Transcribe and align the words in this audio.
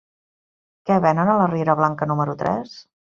Què 0.89 0.97
venen 1.05 1.31
a 1.33 1.35
la 1.41 1.47
riera 1.51 1.77
Blanca 1.81 2.09
número 2.13 2.37
tres? 2.41 2.75